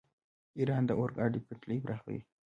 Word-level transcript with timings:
ایران 0.57 0.83
د 0.85 0.91
اورګاډي 0.99 1.39
پټلۍ 1.47 1.77
پراخوي. 1.83 2.19